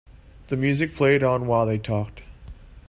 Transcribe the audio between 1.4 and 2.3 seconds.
while they talked.